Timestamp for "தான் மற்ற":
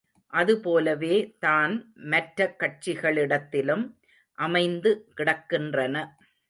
1.39-2.55